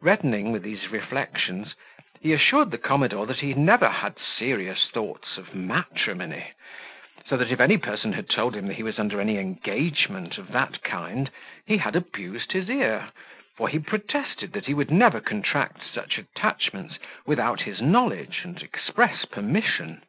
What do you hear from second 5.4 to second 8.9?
matrimony; so that if any person had told him he